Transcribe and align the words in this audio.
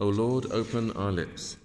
O 0.00 0.08
Lord, 0.08 0.46
open 0.50 0.92
our 0.92 1.12
lips. 1.12 1.58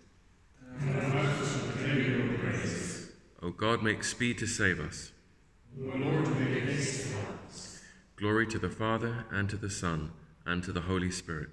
O 3.41 3.49
God, 3.51 3.81
make 3.81 4.03
speed 4.03 4.37
to 4.39 4.45
save 4.45 4.81
us. 4.81 5.13
Glory 8.17 8.45
to 8.47 8.59
the 8.59 8.69
Father, 8.69 9.25
and 9.31 9.49
to 9.49 9.55
the 9.55 9.69
Son, 9.69 10.11
and 10.45 10.61
to 10.65 10.73
the 10.73 10.81
Holy 10.81 11.11
Spirit. 11.11 11.51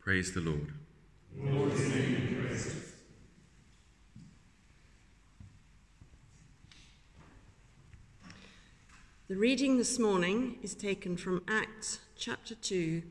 Praise 0.00 0.32
the 0.32 0.40
Lord. 0.40 0.72
The 9.28 9.34
reading 9.34 9.76
this 9.76 9.98
morning 9.98 10.56
is 10.62 10.76
taken 10.76 11.16
from 11.16 11.42
Acts 11.48 11.98
chapter 12.14 12.54
2, 12.54 13.02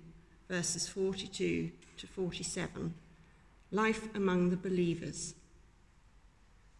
verses 0.48 0.88
42 0.88 1.72
to 1.98 2.08
47 2.08 2.94
Life 3.70 4.08
among 4.16 4.50
the 4.50 4.56
believers. 4.56 5.36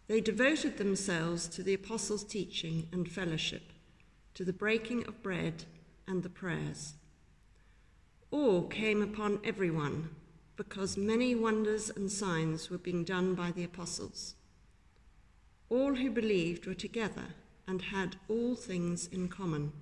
They 0.06 0.22
devoted 0.22 0.78
themselves 0.78 1.48
to 1.48 1.62
the 1.62 1.74
apostles' 1.74 2.24
teaching 2.24 2.88
and 2.90 3.12
fellowship, 3.12 3.74
to 4.32 4.42
the 4.42 4.54
breaking 4.54 5.06
of 5.06 5.22
bread 5.22 5.64
and 6.08 6.22
the 6.22 6.30
prayers. 6.30 6.94
Awe 8.30 8.62
came 8.62 9.02
upon 9.02 9.40
everyone 9.44 10.16
because 10.56 10.96
many 10.96 11.34
wonders 11.34 11.90
and 11.90 12.10
signs 12.10 12.70
were 12.70 12.78
being 12.78 13.04
done 13.04 13.34
by 13.34 13.50
the 13.50 13.64
apostles. 13.64 14.34
All 15.68 15.96
who 15.96 16.10
believed 16.10 16.66
were 16.66 16.72
together 16.72 17.34
and 17.66 17.82
had 17.82 18.16
all 18.28 18.54
things 18.54 19.06
in 19.06 19.28
common. 19.28 19.72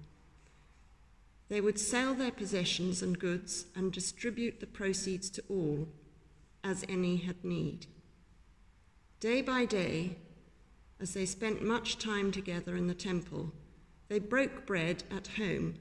They 1.48 1.60
would 1.60 1.78
sell 1.78 2.14
their 2.14 2.32
possessions 2.32 3.02
and 3.02 3.18
goods 3.18 3.66
and 3.76 3.92
distribute 3.92 4.60
the 4.60 4.66
proceeds 4.66 5.28
to 5.30 5.42
all, 5.48 5.88
as 6.62 6.84
any 6.88 7.16
had 7.16 7.44
need. 7.44 7.86
Day 9.20 9.42
by 9.42 9.64
day, 9.64 10.16
as 11.00 11.12
they 11.12 11.26
spent 11.26 11.62
much 11.62 11.98
time 11.98 12.32
together 12.32 12.76
in 12.76 12.86
the 12.86 12.94
temple, 12.94 13.52
they 14.08 14.18
broke 14.18 14.66
bread 14.66 15.04
at 15.10 15.28
home 15.36 15.74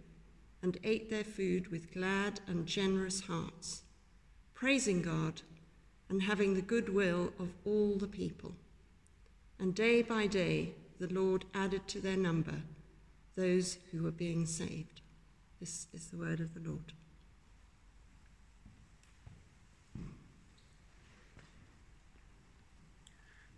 and 0.62 0.78
ate 0.84 1.09
their 1.09 1.24
food 1.24 1.68
with 1.68 1.94
glad 1.94 2.40
and 2.48 2.66
generous 2.66 3.22
hearts, 3.22 3.84
praising 4.54 5.02
God 5.02 5.42
and 6.09 6.22
having 6.24 6.54
the 6.54 6.62
goodwill 6.62 7.34
of 7.40 7.54
all 7.66 7.98
the 7.98 8.08
people. 8.08 8.54
And 9.59 9.74
day 9.74 10.02
by 10.02 10.28
day, 10.28 10.74
the 11.04 11.14
Lord 11.14 11.44
added 11.54 11.86
to 11.90 12.00
their 12.00 12.16
number 12.16 12.62
those 13.36 13.78
who 13.92 14.04
were 14.04 14.12
being 14.12 14.46
saved. 14.46 15.02
This 15.59 15.88
is 15.92 16.08
the 16.08 16.16
word 16.16 16.40
of 16.40 16.54
the 16.54 16.62
Lord. 16.62 16.94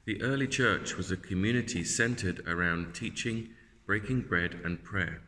The 0.05 0.19
early 0.23 0.47
church 0.47 0.97
was 0.97 1.11
a 1.11 1.17
community 1.17 1.83
centered 1.83 2.41
around 2.47 2.95
teaching, 2.95 3.49
breaking 3.85 4.21
bread, 4.21 4.59
and 4.63 4.83
prayer. 4.83 5.21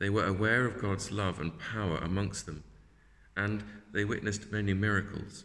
They 0.00 0.10
were 0.10 0.26
aware 0.26 0.64
of 0.66 0.82
God's 0.82 1.12
love 1.12 1.38
and 1.38 1.56
power 1.56 1.98
amongst 1.98 2.46
them, 2.46 2.64
and 3.36 3.62
they 3.92 4.04
witnessed 4.04 4.50
many 4.50 4.74
miracles. 4.74 5.44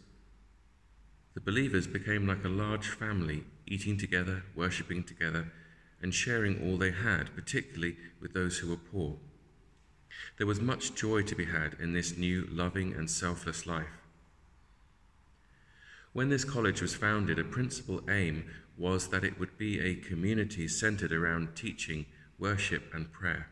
The 1.34 1.40
believers 1.40 1.86
became 1.86 2.26
like 2.26 2.44
a 2.44 2.48
large 2.48 2.88
family, 2.88 3.44
eating 3.66 3.96
together, 3.96 4.44
worshipping 4.54 5.04
together, 5.04 5.52
and 6.00 6.14
sharing 6.14 6.62
all 6.62 6.76
they 6.76 6.92
had, 6.92 7.34
particularly 7.34 7.96
with 8.20 8.32
those 8.32 8.58
who 8.58 8.68
were 8.68 8.76
poor. 8.76 9.16
There 10.38 10.46
was 10.46 10.60
much 10.60 10.94
joy 10.94 11.22
to 11.22 11.34
be 11.34 11.46
had 11.46 11.76
in 11.80 11.92
this 11.92 12.16
new, 12.16 12.46
loving, 12.50 12.94
and 12.94 13.10
selfless 13.10 13.66
life. 13.66 13.86
When 16.12 16.28
this 16.28 16.44
college 16.44 16.80
was 16.80 16.94
founded, 16.94 17.38
a 17.38 17.44
principal 17.44 18.00
aim 18.08 18.44
was 18.78 19.08
that 19.08 19.24
it 19.24 19.38
would 19.38 19.58
be 19.58 19.80
a 19.80 19.96
community 19.96 20.68
centered 20.68 21.12
around 21.12 21.54
teaching, 21.54 22.06
worship, 22.38 22.94
and 22.94 23.12
prayer. 23.12 23.48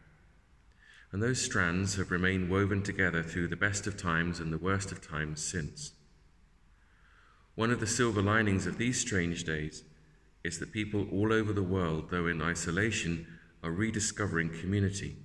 And 1.13 1.23
those 1.23 1.41
strands 1.41 1.97
have 1.97 2.11
remained 2.11 2.51
woven 2.51 2.83
together 2.83 3.23
through 3.23 3.49
the 3.49 3.57
best 3.57 3.87
of 3.87 3.97
times 3.97 4.41
and 4.41 4.53
the 4.53 4.59
worst 4.59 4.93
of 4.93 5.07
times 5.07 5.45
since. 5.45 5.93
One 7.55 7.71
of 7.71 7.81
the 7.81 7.87
silver 7.87 8.23
linings 8.23 8.67
of 8.67 8.79
these 8.79 9.01
strange 9.01 9.45
days 9.45 9.85
is 10.45 10.59
that 10.59 10.73
people 10.73 11.07
all 11.11 11.33
over 11.33 11.53
the 11.53 11.63
world, 11.63 12.11
though 12.11 12.27
in 12.27 12.43
isolation, 12.43 13.27
are 13.63 13.71
rediscovering 13.71 14.51
community, 14.61 15.17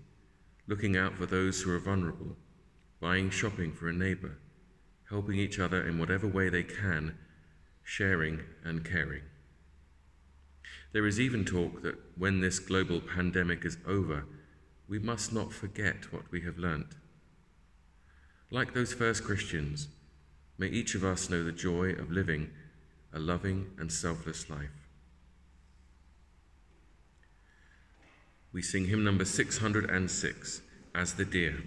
looking 0.68 0.96
out 0.96 1.16
for 1.16 1.25
those 1.25 1.62
who 1.62 1.72
are 1.75 1.80
vulnerable, 1.80 2.38
buying 3.00 3.30
shopping 3.30 3.74
for 3.74 3.90
a 3.90 3.94
neighbour, 3.94 4.38
helping 5.09 5.38
each 5.38 5.59
other 5.59 5.85
in 5.85 6.00
whatever 6.00 6.28
way 6.28 6.50
they 6.50 6.63
can, 6.63 7.18
sharing 7.84 8.40
and 8.63 8.85
caring. 8.85 9.24
There 10.94 11.06
is 11.06 11.19
even 11.19 11.46
talk 11.46 11.81
that 11.84 12.00
when 12.18 12.40
this 12.40 12.59
global 12.59 13.01
pandemic 13.01 13.66
is 13.66 13.78
over, 13.86 14.25
we 14.88 15.00
must 15.00 15.34
not 15.34 15.53
forget 15.53 16.12
what 16.12 16.31
we 16.31 16.41
have 16.41 16.57
learnt. 16.57 16.96
Like 18.50 18.74
those 18.74 18.94
first 18.94 19.24
Christians, 19.24 19.90
May 20.59 20.68
each 20.68 20.94
of 20.94 21.06
us 21.06 21.30
know 21.30 21.41
the 21.41 21.53
joy 21.53 21.91
of 21.94 22.12
living 22.12 22.51
a 23.13 23.18
loving 23.18 23.72
and 23.80 23.91
selfless 23.91 24.51
life. 24.51 24.78
We 28.52 28.62
sing 28.64 28.86
hymn 28.86 29.04
number 29.04 29.26
606 29.26 30.62
as 30.96 31.14
the 31.14 31.26
deer. 31.26 31.64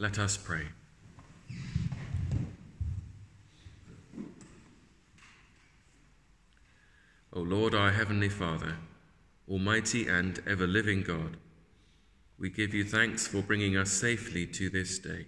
Let 0.00 0.16
us 0.20 0.36
pray. 0.36 0.62
O 7.32 7.40
Lord, 7.40 7.74
our 7.74 7.90
Heavenly 7.90 8.28
Father, 8.28 8.76
Almighty 9.50 10.06
and 10.06 10.40
ever 10.46 10.68
living 10.68 11.02
God, 11.02 11.36
we 12.38 12.48
give 12.48 12.72
you 12.72 12.84
thanks 12.84 13.26
for 13.26 13.42
bringing 13.42 13.76
us 13.76 13.90
safely 13.90 14.46
to 14.46 14.70
this 14.70 15.00
day. 15.00 15.26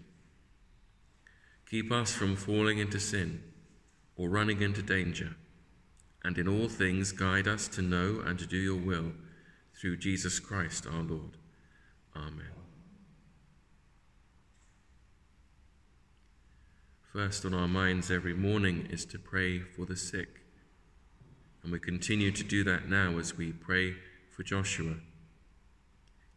Keep 1.69 1.91
us 1.91 2.13
from 2.13 2.37
falling 2.37 2.79
into 2.79 3.01
sin 3.01 3.43
or 4.15 4.29
running 4.29 4.63
into 4.63 4.83
danger, 4.83 5.35
and 6.23 6.39
in 6.39 6.47
all 6.47 6.69
things 6.69 7.11
guide 7.11 7.49
us 7.49 7.67
to 7.67 7.83
know 7.83 8.23
and 8.25 8.39
to 8.39 8.47
do 8.47 8.57
your 8.57 8.81
will 8.81 9.11
through 9.81 9.97
Jesus 9.97 10.39
Christ 10.39 10.87
our 10.87 11.03
Lord. 11.03 11.39
Amen. 12.15 12.70
First 17.13 17.45
on 17.45 17.55
our 17.55 17.67
minds 17.67 18.09
every 18.09 18.35
morning 18.35 18.87
is 18.89 19.05
to 19.07 19.19
pray 19.19 19.59
for 19.59 19.85
the 19.85 19.97
sick. 19.97 20.43
And 21.65 21.73
we 21.73 21.81
continue 21.81 22.31
to 22.31 22.45
do 22.45 22.63
that 22.63 22.89
now 22.89 23.19
as 23.19 23.37
we 23.37 23.51
pray 23.51 23.97
for 24.31 24.45
Joshua, 24.45 24.95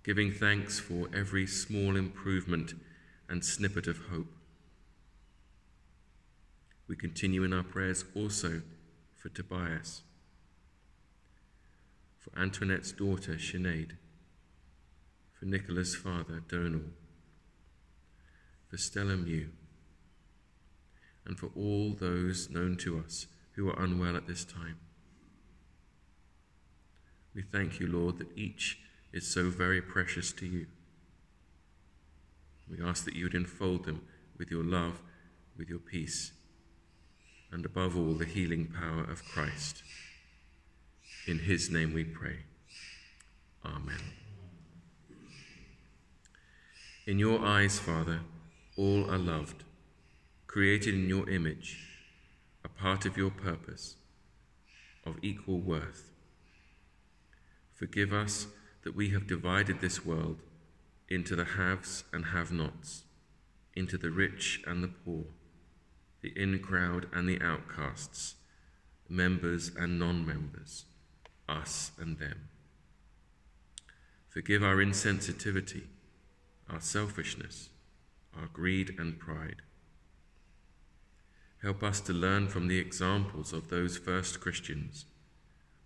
giving 0.03 0.31
thanks 0.31 0.79
for 0.79 1.09
every 1.15 1.45
small 1.45 1.95
improvement 1.95 2.73
and 3.29 3.45
snippet 3.45 3.85
of 3.85 3.99
hope. 4.09 4.33
We 6.87 6.95
continue 6.95 7.43
in 7.43 7.53
our 7.53 7.61
prayers 7.61 8.03
also 8.15 8.63
for 9.15 9.29
Tobias, 9.29 10.01
for 12.17 12.31
Antoinette's 12.35 12.91
daughter, 12.91 13.33
Sinead, 13.33 13.91
for 15.39 15.45
Nicola's 15.45 15.95
father, 15.95 16.41
Donal, 16.47 16.81
for 18.67 18.77
Stella 18.77 19.15
Mew, 19.15 19.49
and 21.25 21.37
for 21.37 21.49
all 21.55 21.93
those 21.93 22.49
known 22.49 22.77
to 22.77 22.99
us 22.99 23.27
who 23.55 23.69
are 23.69 23.81
unwell 23.81 24.15
at 24.15 24.27
this 24.27 24.43
time. 24.43 24.77
We 27.33 27.41
thank 27.41 27.79
you, 27.79 27.87
Lord, 27.87 28.19
that 28.19 28.37
each 28.37 28.79
is 29.11 29.27
so 29.27 29.49
very 29.49 29.81
precious 29.81 30.31
to 30.33 30.45
you. 30.45 30.67
We 32.69 32.83
ask 32.83 33.05
that 33.05 33.15
you 33.15 33.25
would 33.25 33.35
enfold 33.35 33.85
them 33.85 34.01
with 34.37 34.49
your 34.49 34.63
love, 34.63 35.01
with 35.57 35.69
your 35.69 35.79
peace, 35.79 36.31
and 37.51 37.65
above 37.65 37.95
all, 37.95 38.13
the 38.13 38.25
healing 38.25 38.67
power 38.67 39.03
of 39.03 39.23
Christ. 39.25 39.83
In 41.27 41.39
his 41.39 41.69
name 41.69 41.93
we 41.93 42.03
pray. 42.03 42.37
Amen. 43.63 44.01
In 47.05 47.19
your 47.19 47.45
eyes, 47.45 47.79
Father, 47.79 48.21
all 48.77 49.09
are 49.09 49.17
loved, 49.17 49.63
created 50.53 50.94
in 50.94 51.09
your 51.09 51.27
image, 51.31 51.79
a 52.63 52.69
part 52.69 53.07
of 53.07 53.17
your 53.17 53.31
purpose, 53.31 53.95
of 55.03 55.15
equal 55.23 55.59
worth. 55.59 56.11
Forgive 57.73 58.13
us 58.13 58.45
that 58.83 58.95
we 58.95 59.09
have 59.09 59.25
divided 59.25 59.81
this 59.81 60.05
world 60.05 60.38
into 61.09 61.35
the 61.35 61.57
haves 61.57 62.03
and 62.13 62.25
have 62.25 62.51
nots, 62.51 63.01
into 63.75 63.97
the 63.97 64.11
rich 64.11 64.61
and 64.67 64.83
the 64.83 64.94
poor, 65.03 65.23
the 66.21 66.31
in 66.39 66.59
crowd 66.59 67.07
and 67.11 67.27
the 67.27 67.41
outcasts, 67.41 68.35
members 69.09 69.71
and 69.75 69.97
non 69.97 70.23
members, 70.23 70.85
us 71.50 71.89
and 72.00 72.19
them. 72.19 72.50
Forgive 74.29 74.61
our 74.61 74.75
insensitivity, 74.75 75.85
our 76.69 76.79
selfishness, 76.79 77.69
our 78.39 78.50
greed 78.53 78.94
and 79.00 79.17
pride. 79.17 79.63
Help 81.63 81.81
us 81.81 82.01
to 82.01 82.12
learn 82.12 82.50
from 82.50 82.68
the 82.68 82.77
examples 82.77 83.54
of 83.54 83.69
those 83.69 83.98
first 83.98 84.42
Christians 84.42 85.06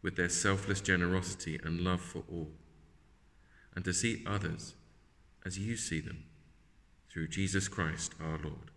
with 0.01 0.15
their 0.15 0.27
selfless 0.27 0.81
generosity 0.81 1.59
and 1.63 1.81
love 1.81 2.01
for 2.01 2.23
all, 2.31 2.49
and 3.75 3.85
to 3.85 3.93
see 3.93 4.23
others 4.25 4.73
as 5.45 5.59
you 5.59 5.77
see 5.77 5.99
them 5.99 6.23
through 7.11 7.27
Jesus 7.27 7.67
Christ 7.67 8.15
our 8.19 8.39
Lord. 8.43 8.71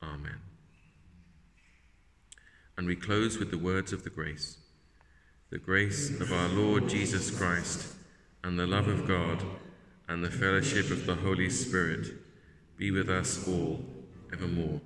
Amen. 0.00 0.38
And 2.76 2.86
we 2.86 2.94
close 2.94 3.38
with 3.38 3.50
the 3.50 3.58
words 3.58 3.92
of 3.92 4.04
the 4.04 4.10
grace. 4.10 4.58
The 5.50 5.58
grace 5.58 6.08
of 6.20 6.32
our 6.32 6.48
Lord 6.48 6.88
Jesus 6.88 7.36
Christ, 7.36 7.94
and 8.44 8.56
the 8.56 8.66
love 8.66 8.86
of 8.86 9.08
God, 9.08 9.42
and 10.08 10.24
the 10.24 10.30
fellowship 10.30 10.90
of 10.92 11.04
the 11.04 11.16
Holy 11.16 11.50
Spirit 11.50 12.06
be 12.76 12.92
with 12.92 13.08
us 13.10 13.46
all 13.48 13.84
evermore. 14.32 14.80